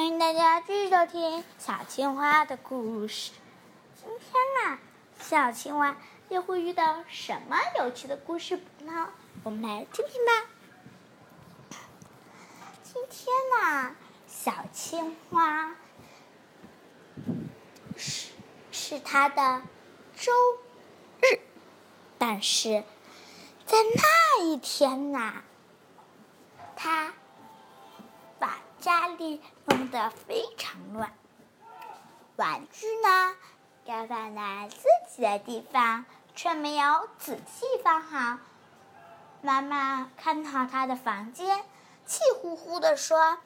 [0.00, 3.32] 欢迎大家继续收听小青蛙的故事。
[3.94, 4.78] 今天呢，
[5.18, 5.94] 小青蛙
[6.30, 9.10] 又会遇到什么有趣的故事呢？
[9.42, 10.48] 我们来听听吧。
[12.82, 13.94] 今天呢，
[14.26, 15.76] 小青蛙
[17.94, 18.30] 是
[18.72, 19.60] 是它的
[20.16, 20.32] 周
[21.20, 21.40] 日，
[22.16, 22.84] 但是
[23.66, 25.42] 在那一天呐，
[26.74, 27.12] 它。
[28.80, 31.12] 家里弄得非常乱，
[32.36, 33.36] 玩具呢
[33.86, 38.38] 该放在自己的地方，却没有仔细放好。
[39.42, 41.64] 妈妈看到他的房间，
[42.04, 43.38] 气呼呼地说：“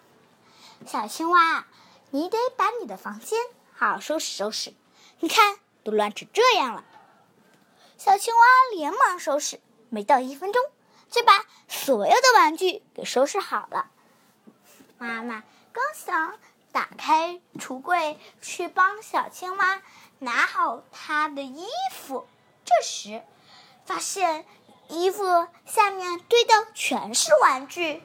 [0.87, 1.67] 小青蛙，
[2.11, 3.39] 你得把你的房间
[3.73, 4.75] 好好收拾收拾，
[5.21, 6.85] 你看都乱成这样了。”
[7.97, 8.41] 小青蛙
[8.75, 10.63] 连忙收拾，没到一分钟，
[11.11, 13.91] 就把所有的玩具给收拾好了。
[14.99, 16.39] 妈妈刚想
[16.71, 19.83] 打开橱柜去帮小青蛙
[20.21, 22.29] 拿好它的衣服，
[22.65, 23.25] 这时
[23.85, 24.47] 发现
[24.87, 28.01] 衣服下面堆的全是玩具，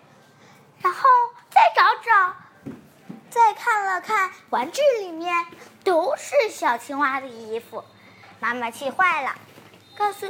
[0.79, 1.07] 然后
[1.51, 2.35] 再找找，
[3.29, 5.45] 再看了看玩具里面
[5.83, 7.83] 都是小青蛙的衣服，
[8.39, 9.35] 妈妈气坏了，
[9.95, 10.25] 告诉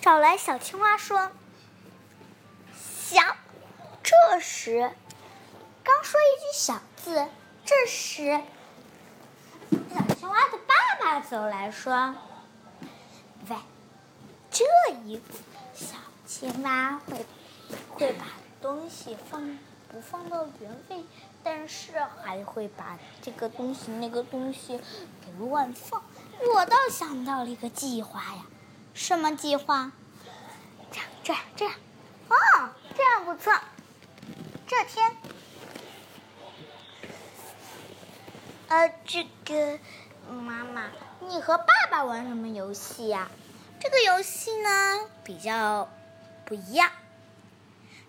[0.00, 1.32] 找来小青蛙说
[2.78, 3.36] ：“想。”
[4.04, 4.92] 这时。
[5.86, 7.28] 刚说一句小字，
[7.64, 8.42] 这时
[9.70, 12.12] 小青蛙的爸爸走来说
[13.48, 13.56] ：“喂，
[14.50, 14.64] 这
[15.04, 15.38] 衣服
[15.72, 15.94] 小
[16.26, 17.24] 青蛙会
[17.88, 18.26] 会把
[18.60, 19.56] 东西放
[19.88, 21.04] 不放到原位，
[21.44, 24.80] 但是还会把这个东西那个东西
[25.24, 26.02] 给乱放。
[26.52, 28.44] 我倒想到了一个计划呀，
[28.92, 29.92] 什么计划？
[30.90, 31.74] 这样这样这样，
[32.28, 33.54] 哦，这样不错。
[34.66, 35.16] 这天。”
[38.68, 39.78] 呃，这个
[40.28, 43.30] 妈妈，你和爸爸玩什么游戏呀？
[43.80, 45.88] 这个游戏呢比较
[46.44, 46.90] 不一样。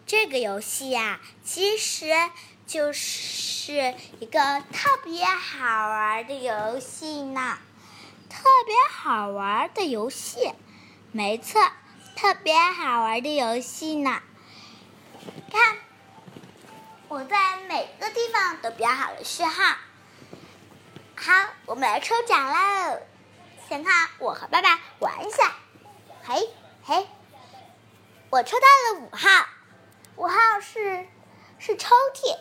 [0.08, 2.08] 这个游戏呀，其实
[2.66, 7.60] 就是一个特别好玩的游戏呢。
[8.28, 10.54] 特别好玩的游戏，
[11.12, 11.62] 没错，
[12.16, 14.24] 特别好玩的游戏呢。
[15.52, 15.78] 看，
[17.10, 19.76] 我在每个地方都标好了序号。
[21.20, 21.34] 好，
[21.66, 23.00] 我们来抽奖喽！
[23.68, 25.52] 先看我和爸爸玩一下。
[26.24, 26.54] 嘿，
[26.86, 27.08] 嘿，
[28.30, 29.48] 我抽到了五号，
[30.16, 31.08] 五号是
[31.58, 32.38] 是抽屉。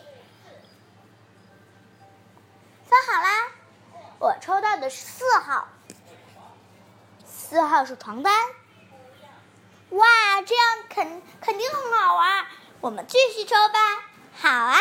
[2.85, 3.47] 放好啦，
[4.19, 5.67] 我抽到的是四号，
[7.25, 8.31] 四号是床单。
[9.89, 10.05] 哇，
[10.45, 12.45] 这样肯肯定很好玩，
[12.79, 13.79] 我们继续抽吧。
[14.39, 14.79] 好啊！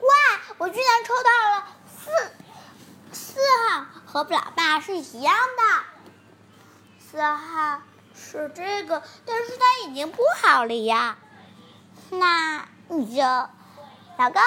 [0.00, 2.35] 哇，我居然抽到了四。
[3.36, 5.62] 四号和老爸是一样的，
[6.98, 7.82] 四号
[8.14, 11.18] 是这个，但是它已经不好了呀。
[12.08, 14.40] 那你就，老公，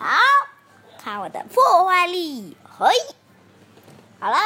[0.00, 0.18] 好，
[1.00, 2.98] 看我的破坏力，可以，
[4.18, 4.38] 好了，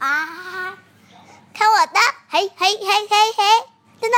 [0.00, 0.76] 啊，
[1.54, 2.00] 看我的，
[2.30, 3.44] 嘿嘿嘿嘿嘿，
[4.00, 4.16] 噔噔，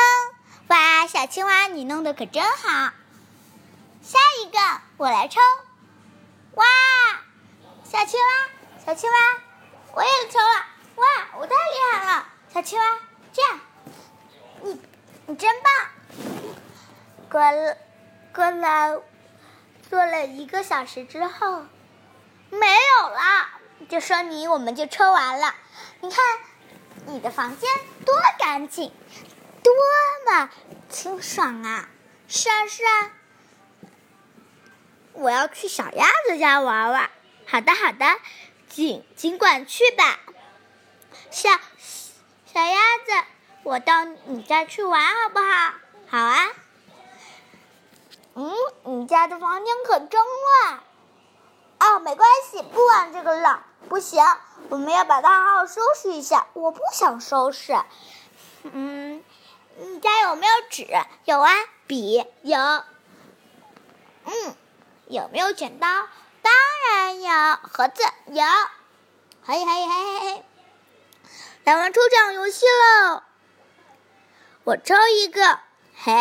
[0.68, 2.92] 哇，小青蛙你弄得可真好，
[4.00, 4.58] 下一个
[4.96, 5.38] 我来抽，
[6.54, 6.64] 哇。
[7.92, 8.48] 小青蛙，
[8.86, 9.16] 小青蛙，
[9.92, 10.66] 我也抽了！
[10.94, 11.04] 哇，
[11.36, 12.26] 我太厉害了！
[12.48, 12.98] 小青蛙，
[13.34, 13.60] 这样，
[14.62, 14.80] 你
[15.26, 15.70] 你真棒！
[17.30, 17.76] 过了
[18.34, 19.02] 过了，
[19.90, 21.66] 做了一个小时之后，
[22.48, 23.60] 没有了，
[23.90, 25.54] 就说你我们就抽完了。
[26.00, 26.18] 你看，
[27.04, 27.70] 你的房间
[28.06, 28.90] 多干净，
[29.62, 29.74] 多
[30.32, 30.48] 么
[30.88, 31.90] 清爽啊！
[32.26, 33.10] 是啊是啊，
[35.12, 37.10] 我要去小鸭子家玩玩。
[37.52, 38.06] 好的，好的，
[38.70, 40.18] 尽尽管去吧，
[41.30, 41.50] 小
[42.46, 43.12] 小鸭子，
[43.62, 45.74] 我到你家去玩好不好？
[46.08, 46.48] 好啊。
[48.36, 48.54] 嗯，
[48.84, 50.80] 你家的房间可真乱。
[51.78, 53.66] 哦，没关系，不玩这个了。
[53.86, 54.24] 不行，
[54.70, 56.46] 我们要把它好好收拾一下。
[56.54, 57.78] 我不想收拾。
[58.62, 59.22] 嗯，
[59.76, 60.86] 你家有没有纸？
[61.26, 61.52] 有啊，
[61.86, 62.58] 笔有。
[64.24, 64.56] 嗯，
[65.08, 65.86] 有没有剪刀？
[66.42, 66.52] 当
[66.88, 68.44] 然有盒子有，
[69.44, 70.44] 嘿嘿嘿嘿嘿，
[71.64, 73.22] 来玩抽奖游戏喽！
[74.64, 75.60] 我抽一个，
[75.96, 76.12] 嘿，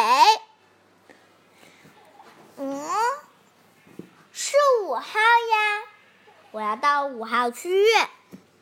[2.58, 2.90] 嗯，
[4.32, 5.84] 是五号呀！
[6.52, 7.88] 我要到五号区域，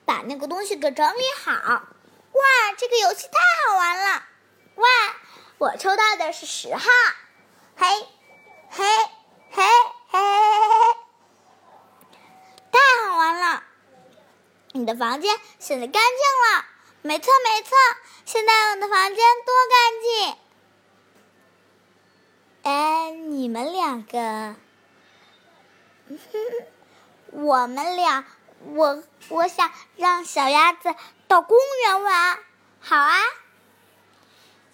[0.05, 1.51] 把那个东西给整理好。
[1.61, 2.43] 哇，
[2.77, 4.23] 这个游戏太好玩了！
[4.75, 4.87] 哇，
[5.57, 6.89] 我抽到的是十号，
[7.75, 7.87] 嘿，
[8.69, 8.85] 嘿，
[9.51, 9.63] 嘿，
[14.79, 14.89] 你。
[14.89, 16.65] 的房间显得干净了。
[17.03, 17.77] 没错，没错，
[18.25, 20.35] 现在我的房间多干净。
[22.63, 24.55] 哎，你们两个，
[27.31, 28.25] 我们俩，
[28.73, 30.95] 我我想让小鸭子
[31.27, 32.39] 到公园玩。
[32.81, 33.21] 好啊，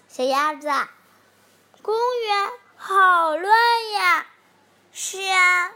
[0.07, 0.68] 小鸭子，
[1.81, 4.25] 公园好乱呀。
[4.94, 5.74] 是啊，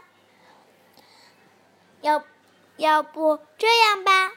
[2.00, 2.24] 要
[2.80, 4.32] 要不这样吧？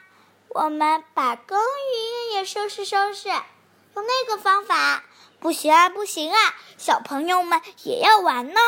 [0.48, 5.02] 我们把公园也收拾收拾，用那个方法
[5.40, 6.54] 不行啊，不行啊！
[6.76, 8.60] 小朋友们也要玩呢。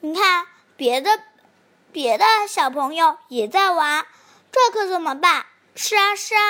[0.00, 0.46] 你看，
[0.76, 1.20] 别的
[1.92, 4.06] 别的小朋友也在玩，
[4.50, 5.44] 这可怎么办？
[5.74, 6.40] 是啊，是啊，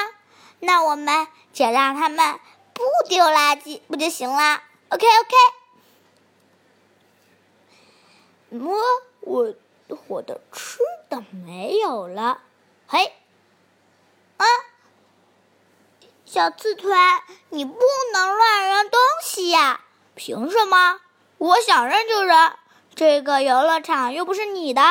[0.60, 2.38] 那我们就让他们
[2.72, 5.36] 不丢垃圾，不就行了？OK，OK。
[8.50, 8.78] 摸
[9.20, 9.52] 我，
[10.08, 12.40] 我的吃的没有了，
[12.86, 13.12] 嘿。
[14.36, 14.46] 啊，
[16.24, 17.78] 小刺团，你不
[18.12, 19.80] 能乱扔东西呀！
[20.14, 21.00] 凭什么？
[21.38, 22.52] 我想扔就扔，
[22.94, 24.82] 这个游乐场又不是你的。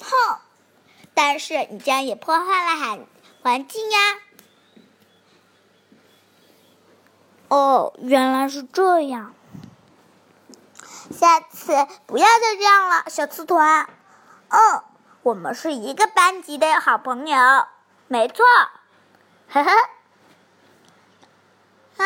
[0.00, 0.38] 哼！
[1.14, 3.06] 但是你这样也破坏了环
[3.42, 3.98] 环境呀。
[7.48, 9.34] 哦，原来是这样。
[11.12, 13.88] 下次不要再这样了，小刺团。
[14.48, 14.82] 嗯，
[15.22, 17.66] 我们是一个班级的好朋友。
[18.08, 18.44] 没错，
[19.50, 19.70] 呵呵。
[21.98, 22.04] 啊，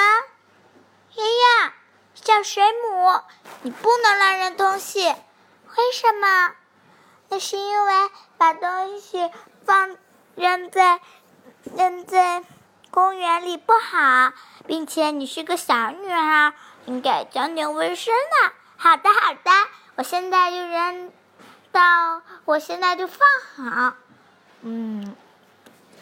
[1.15, 1.73] 爷爷，
[2.15, 3.21] 小水母，
[3.63, 6.53] 你不能乱扔东西，为什么？
[7.29, 9.31] 那是因为把东西
[9.65, 9.97] 放
[10.35, 11.01] 扔在
[11.75, 12.45] 扔在
[12.91, 14.33] 公园里不好，
[14.67, 16.53] 并且你是个小女孩，
[16.85, 18.53] 应该讲点卫生的。
[18.77, 19.51] 好的，好的，
[19.97, 21.13] 我现在就扔
[21.73, 23.19] 到，我现在就放
[23.57, 23.97] 好。
[24.63, 25.17] 嗯。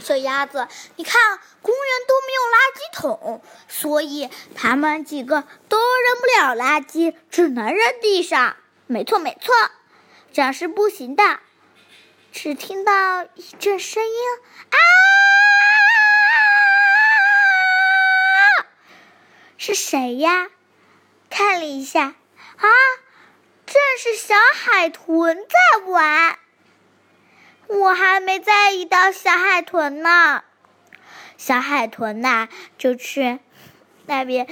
[0.00, 0.66] 小鸭子，
[0.96, 8.56] 你看，公园都没有垃圾桶，所以他们几个都扔不了垃圾，只能扔地上。
[8.88, 9.54] 没错，没错，
[10.32, 11.38] 这样是不行的。
[12.32, 14.12] 只听到一阵声音，
[14.70, 14.76] 啊！
[19.56, 20.48] 是谁呀？
[21.30, 22.14] 看了一下，
[22.58, 22.68] 啊，
[23.66, 26.38] 这是小海豚在玩。
[27.66, 30.44] 我还没在意到小海豚呢，
[31.36, 33.40] 小海豚呐，就去
[34.06, 34.46] 那边，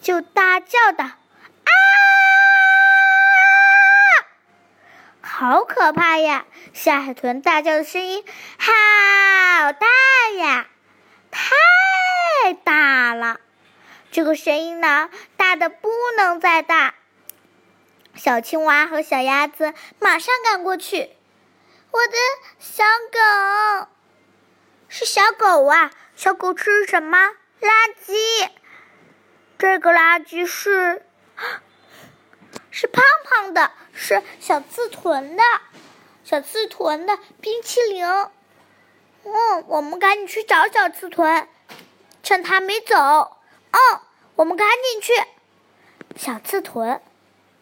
[0.00, 1.04] 就大叫道
[1.64, 1.70] ：“啊，
[5.22, 6.44] 好可怕呀！”
[6.74, 8.22] 小海豚大叫的声音
[8.58, 9.86] 好大
[10.38, 10.66] 呀，
[11.30, 13.40] 太大了，
[14.12, 15.88] 这个声音呢，大的不
[16.18, 16.94] 能再大。
[18.14, 21.16] 小青蛙和小鸭子马上赶过去。
[21.90, 22.12] 我的
[22.58, 23.88] 小狗
[24.86, 25.90] 是小狗啊！
[26.14, 27.70] 小狗吃什么垃
[28.04, 28.50] 圾？
[29.58, 31.06] 这个垃圾是
[32.70, 35.42] 是胖胖的，是小刺豚的，
[36.22, 38.04] 小刺豚的冰淇淋。
[39.24, 41.48] 嗯，我们赶紧去找小刺豚，
[42.22, 43.38] 趁它没走。
[43.72, 44.00] 嗯，
[44.36, 45.12] 我们赶紧去。
[46.16, 47.00] 小刺豚，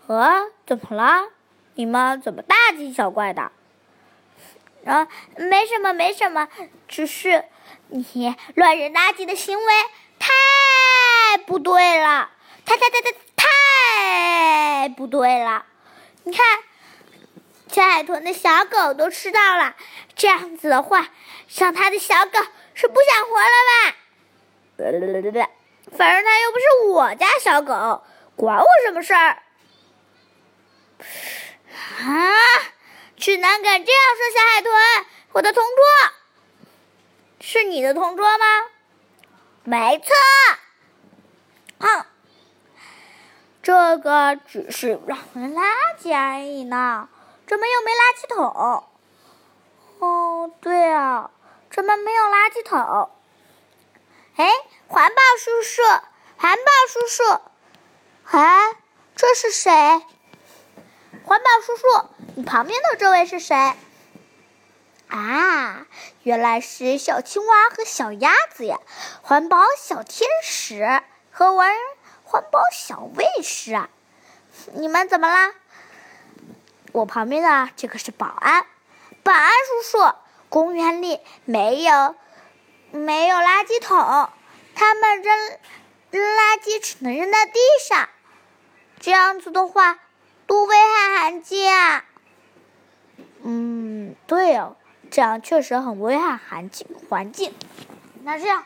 [0.07, 1.29] 呃，怎么了？
[1.75, 3.51] 你们怎么大惊小怪的？
[4.85, 6.49] 啊，没什么，没什么，
[6.89, 7.45] 只是
[7.89, 9.75] 你乱扔垃圾的行为
[10.19, 10.29] 太
[11.47, 12.31] 不对了，
[12.65, 15.65] 太太太太太不对了。
[16.25, 16.45] 你看，
[17.69, 19.77] 小海豚的小狗都吃到了，
[20.17, 21.09] 这样子的话，
[21.47, 22.39] 像他的小狗
[22.75, 23.47] 是不想活了
[25.39, 25.51] 吧？
[25.97, 28.03] 反正它又不是我家小狗，
[28.37, 29.43] 管我什么事儿？
[32.01, 32.33] 啊！
[33.17, 34.73] 只能敢这样说，小海豚，
[35.33, 35.85] 我的同桌，
[37.41, 38.45] 是你的同桌吗？
[39.65, 40.15] 没错，
[41.79, 42.07] 嗯，
[43.63, 45.63] 这个只是乱扔垃
[45.99, 47.11] 圾而已呢，
[47.47, 48.85] 怎么又没垃圾桶？
[49.99, 51.31] 哦，对啊，
[51.71, 53.11] 怎么没有垃圾桶？
[55.01, 55.83] 环保叔叔，
[56.37, 57.41] 环保叔叔，
[58.37, 58.77] 哎，
[59.17, 59.73] 这是谁？
[61.25, 62.11] 环保叔叔。
[62.35, 63.57] 你旁边的这位是谁？
[65.09, 65.87] 啊，
[66.23, 68.79] 原来是小青蛙和小鸭子呀！
[69.23, 71.75] 环保小天使和玩
[72.23, 73.89] 环保小卫士啊！
[74.75, 75.55] 你们怎么啦？
[76.93, 78.67] 我旁边的这个是保安，
[79.23, 79.51] 保安
[79.83, 80.13] 叔叔，
[80.51, 82.15] 公园里没有
[82.91, 84.29] 没有垃圾桶，
[84.81, 85.37] 他们扔
[86.11, 88.09] 扔垃圾只能扔在地上，
[88.99, 89.99] 这样子的话
[90.47, 92.07] 多危害环境啊！
[93.43, 94.79] 嗯，对哦，
[95.11, 97.55] 这样确实很危害环境环境。
[98.23, 98.65] 那这样，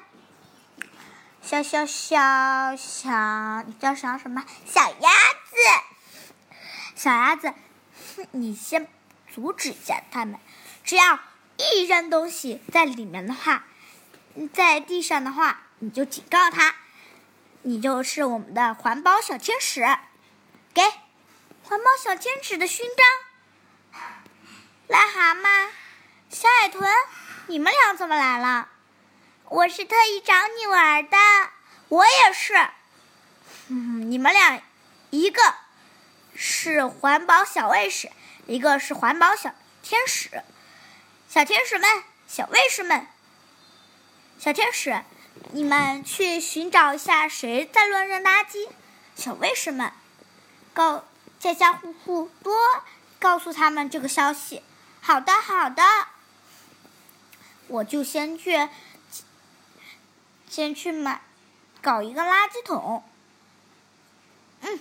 [1.43, 4.45] 小小小小，你叫小什么？
[4.65, 5.11] 小鸭
[5.51, 6.55] 子，
[6.95, 7.53] 小鸭子，
[8.31, 8.87] 你先
[9.35, 10.39] 阻止一下他们。
[10.85, 11.19] 只要
[11.57, 13.65] 一扔东西在里面的话，
[14.53, 16.77] 在地上的话，你就警告他，
[17.61, 19.87] 你就是我们的环保小天使，
[20.73, 20.83] 给
[21.63, 24.01] 环保小天使的勋章。
[24.89, 25.69] 癞蛤蟆、
[26.31, 26.89] 小海豚，
[27.49, 28.71] 你们俩怎么来了？
[29.51, 31.19] 我是特意找你玩的，
[31.89, 32.55] 我也是。
[33.69, 34.63] 嗯，你们俩，
[35.11, 35.55] 一个
[36.35, 38.11] 是环保小卫士，
[38.47, 40.43] 一个是环保小天使。
[41.29, 43.07] 小天使们，小卫士们，
[44.39, 45.05] 小天使，
[45.53, 48.69] 你们去寻找一下谁在乱扔垃圾。
[49.15, 49.93] 小卫士们，
[50.73, 51.05] 告
[51.39, 52.57] 家家户户多
[53.19, 54.63] 告诉他们这个消息。
[55.01, 55.83] 好的，好的，
[57.69, 58.69] 我就先去，
[60.49, 61.21] 先去买，
[61.81, 63.05] 搞一个垃圾桶。
[64.63, 64.81] 嗯，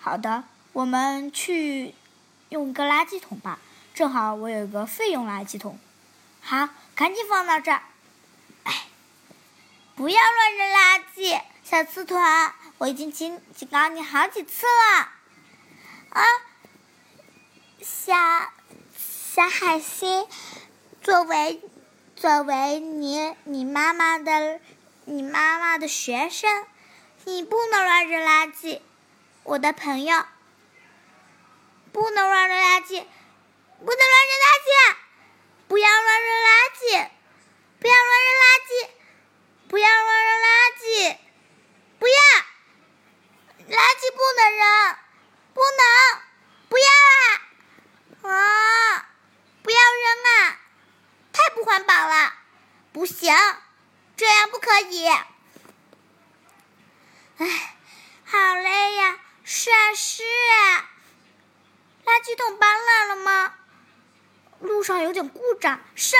[0.00, 1.94] 好的，我们去
[2.50, 3.58] 用个垃圾桶吧。
[3.94, 5.78] 正好我有个废用垃圾桶，
[6.40, 7.82] 好，赶紧放到这儿。
[9.94, 15.12] 不要乱扔垃圾，小刺团，我已经警警告你好几次了。
[16.10, 16.24] 啊，
[17.80, 18.14] 小
[18.96, 20.26] 小海星，
[21.02, 21.60] 作为
[22.16, 24.60] 作为你你妈妈的
[25.04, 26.66] 你妈妈的学生，
[27.24, 28.80] 你不能乱扔垃圾，
[29.42, 30.24] 我的朋友，
[31.92, 33.04] 不能乱扔垃圾。
[33.84, 34.96] 不能乱扔垃圾！
[35.66, 37.08] 不要乱扔垃圾！
[37.80, 38.70] 不要乱扔垃圾！
[39.72, 41.16] 不要乱扔垃圾！
[41.98, 42.14] 不要！
[43.74, 44.96] 垃圾不能扔！
[45.54, 46.20] 不能！
[46.68, 48.36] 不要啊！
[48.36, 49.08] 啊！
[49.62, 50.60] 不要扔啊！
[51.32, 52.34] 太不环保了！
[52.92, 53.34] 不行，
[54.14, 55.08] 这样不可以。
[57.38, 57.76] 唉，
[58.26, 59.20] 好累呀！
[59.42, 60.90] 是啊，是啊。
[62.04, 63.54] 垃圾桶搬来了吗？
[64.60, 66.14] 路上有点故障，什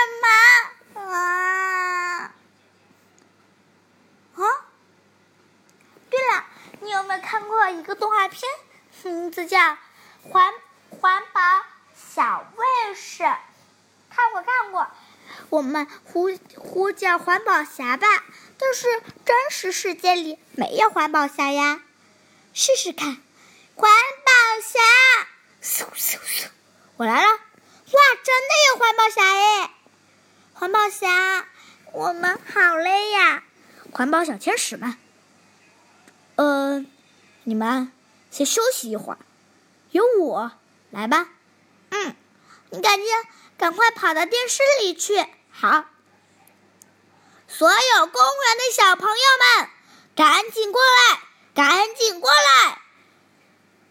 [0.95, 2.33] 么啊？
[4.35, 4.65] 啊？
[6.13, 6.45] 对了，
[6.81, 8.43] 你有没有看过一个动画片？
[9.01, 9.57] 名字叫
[10.21, 10.53] 《环
[10.91, 11.41] 环保
[11.95, 13.23] 小卫士》。
[14.11, 14.87] 看过看过，
[15.49, 18.07] 我们呼呼叫环保侠吧。
[18.59, 21.81] 但是真实世界里没有环保侠呀，
[22.53, 23.17] 试试看，
[23.73, 23.91] 环
[24.23, 24.79] 保侠，
[25.63, 26.47] 嗖嗖嗖，
[26.97, 27.27] 我来了。
[27.27, 29.69] 哇，真的有环保侠耶！
[30.53, 31.47] 环保侠，
[31.91, 33.41] 我们好累呀！
[33.91, 34.95] 环保小天使们，
[36.35, 36.85] 呃，
[37.43, 37.91] 你们
[38.31, 39.19] 先休息一会儿，
[39.91, 40.51] 有我
[40.91, 41.27] 来吧。
[41.89, 42.15] 嗯，
[42.71, 43.07] 你赶紧
[43.57, 45.25] 赶快跑到电视里去。
[45.51, 45.85] 好，
[47.47, 49.15] 所有公园的小朋友
[49.61, 49.69] 们，
[50.15, 51.19] 赶紧过来，
[51.53, 52.81] 赶紧过来！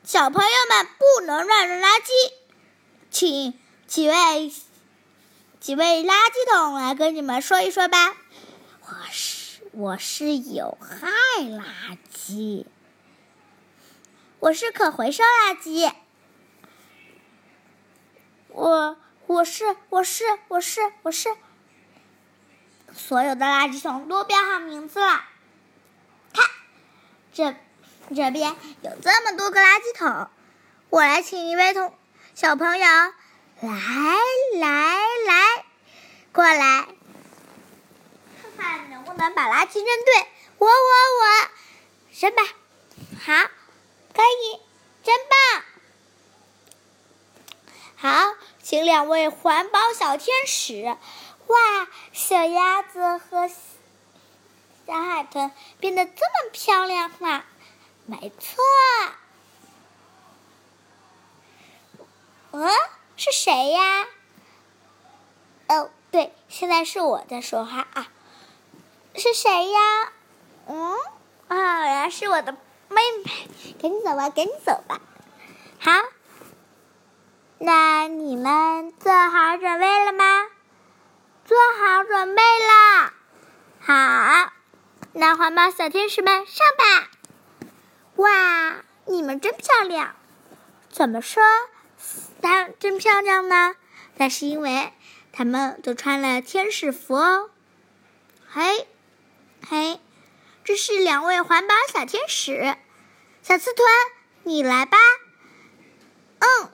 [0.05, 2.33] 小朋友们不能乱扔垃圾，
[3.11, 3.59] 请。
[3.87, 4.51] 几位，
[5.61, 8.17] 几位垃圾桶来跟你们说一说吧。
[8.81, 9.42] 我是
[9.73, 11.09] 我是有害
[11.43, 12.67] 垃圾，
[14.38, 15.91] 我是可回收垃圾。
[18.49, 21.31] 我我是我是我是我是，
[22.95, 25.25] 所有的垃圾桶都标好名字了。
[26.35, 26.45] 看，
[27.33, 27.57] 这
[28.14, 30.29] 这边有这么多个垃圾桶，
[30.91, 31.95] 我来请一位同
[32.35, 32.87] 小朋友。
[33.62, 33.71] 来
[34.59, 35.64] 来来，
[36.33, 36.88] 过来，
[38.62, 40.26] 看能不能把垃圾扔对。
[40.59, 41.49] 我我我，
[42.12, 42.42] 扔吧，
[43.25, 43.50] 好，
[44.14, 44.61] 可以，
[45.02, 45.64] 真棒。
[47.97, 50.97] 好，请两位环保小天使。
[51.49, 55.50] 哇，小鸭子和小海豚
[55.81, 57.45] 变得这么漂亮了，
[58.07, 58.62] 没错。
[62.52, 62.71] 嗯。
[63.14, 64.07] 是谁呀？
[65.69, 68.11] 哦，对，现在是我在说话啊。
[69.23, 70.12] 是谁呀？
[70.67, 70.97] 嗯，
[71.47, 72.57] 啊，原来是我的
[72.88, 73.49] 妹妹。
[73.81, 75.00] 赶紧走吧，赶紧走吧。
[75.79, 75.93] 好，
[77.59, 80.25] 那你们做好准备了吗？
[81.45, 83.12] 做好准备了。
[83.79, 84.52] 好，
[85.12, 87.09] 那环保小天使们上吧。
[88.17, 90.17] 哇，你们真漂亮。
[90.91, 91.41] 怎么说？
[92.43, 93.76] 她真漂亮呢，
[94.17, 94.93] 那是因为
[95.33, 97.50] 他们都穿了天使服哦。
[98.50, 98.88] 嘿，
[99.69, 100.00] 嘿，
[100.64, 102.76] 这是两位环保小天使，
[103.42, 103.87] 小刺豚，
[104.42, 104.99] 你来吧。
[106.40, 106.71] 嗯，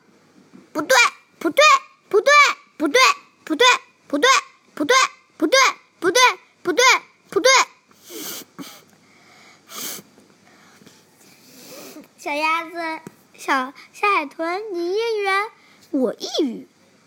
[0.72, 0.96] 不对，
[1.38, 1.64] 不对，
[2.08, 2.32] 不对，
[2.76, 3.00] 不对，
[3.44, 3.66] 不对，
[4.06, 4.26] 不对，
[4.74, 4.96] 不对，
[5.36, 5.60] 不对，
[6.00, 6.22] 不对，
[6.62, 6.82] 不对。
[7.30, 7.50] 不对
[12.16, 13.00] 小鸭子，
[13.34, 15.50] 小小海豚，你一言
[15.90, 16.66] 我一语，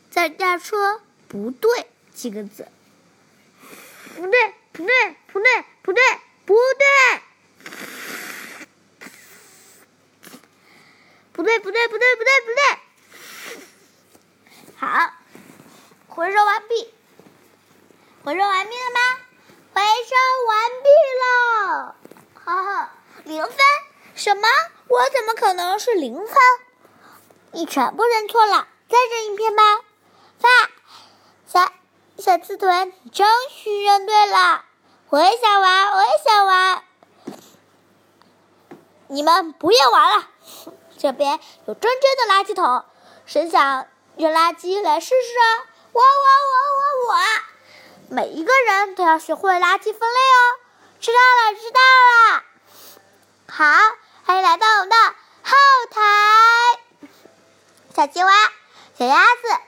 [0.09, 2.67] 在这说“不对”几个字。
[4.15, 6.01] 不对，不对，不对，不对，
[6.45, 6.85] 不对。
[11.33, 12.61] 不对，不对，不对，不对，不对。
[14.77, 15.13] 好，
[16.07, 16.93] 回收完毕。
[18.23, 19.00] 回收完毕了吗？
[19.73, 20.15] 回收
[20.47, 20.89] 完毕
[21.21, 21.95] 了。
[22.35, 22.91] 哈哈，
[23.23, 23.55] 零分？
[24.15, 24.47] 什么？
[24.88, 26.35] 我怎么可能是零分？
[27.53, 29.63] 你全部认错了，再认一遍吧。
[30.39, 30.50] 发，
[31.47, 31.71] 小
[32.17, 33.25] 小刺豚，你终
[33.65, 34.65] 于认对了。
[35.12, 36.84] 我也想玩，我也想玩。
[39.08, 40.30] 你们不要玩了。
[40.98, 42.86] 这边有真正的垃圾桶，
[43.25, 45.68] 谁想扔垃圾来试试啊？
[45.91, 46.06] 我我
[46.48, 47.20] 我我我！
[48.08, 50.39] 每一个人都要学会垃圾分类哦。
[51.01, 51.80] 知道了，知道
[52.32, 52.44] 了。
[53.50, 53.65] 好，
[54.24, 55.58] 欢迎来到我们的后
[55.91, 56.00] 台。
[57.94, 58.32] 小青蛙、
[58.98, 59.62] 小鸭子、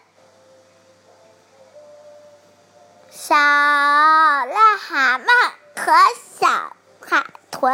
[3.25, 5.25] 小癞蛤蟆
[5.77, 5.93] 和
[6.41, 7.73] 小海豚。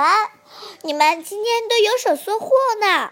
[0.83, 3.11] 你们今天都有所收获呢，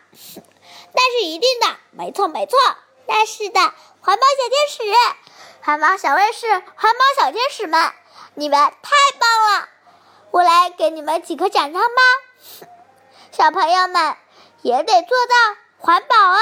[0.93, 2.55] 那是一定的，没错没错，
[3.07, 3.59] 那是的，
[4.01, 4.83] 环保小天使，
[5.63, 7.91] 环保小卫士，环保小天使们，
[8.35, 9.69] 你们太棒了！
[10.29, 12.67] 我来给你们几颗奖章吧，
[13.31, 14.15] 小朋友们
[14.61, 16.37] 也得做到环保哦。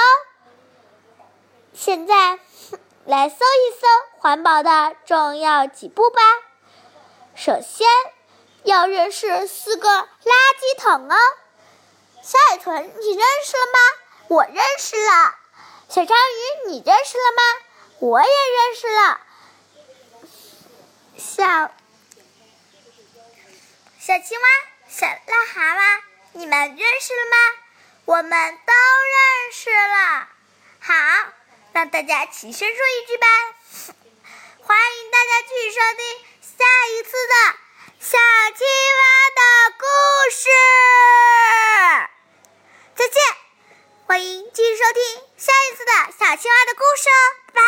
[1.72, 2.38] 现在
[3.06, 3.86] 来搜一搜
[4.18, 6.20] 环保的重要几步吧，
[7.34, 7.86] 首先。
[8.64, 11.16] 要认识四个垃圾桶哦，
[12.20, 13.78] 小海豚，你认识了吗？
[14.26, 15.36] 我认识了。
[15.88, 17.42] 小章鱼，你认识了吗？
[18.00, 19.20] 我也认识了。
[21.16, 21.70] 小
[24.00, 24.48] 小青蛙、
[24.88, 26.00] 小癞蛤蟆，
[26.32, 27.36] 你们认识了吗？
[28.04, 28.72] 我们都
[29.14, 30.28] 认识了。
[30.80, 30.92] 好，
[31.76, 33.26] 让大家齐声说一句吧，
[34.62, 36.06] 欢迎大家继续收听
[36.40, 37.34] 下一次的
[38.00, 38.16] 小
[38.56, 39.04] 青蛙
[39.36, 39.40] 的
[39.76, 39.84] 故
[40.30, 40.48] 事。
[42.94, 43.22] 再见，
[44.06, 47.12] 欢迎继续收听下一次的小青蛙的故事哦。
[47.52, 47.60] 拜。